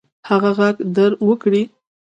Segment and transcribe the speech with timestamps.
[0.29, 1.63] هغه ږغ در وکړئ.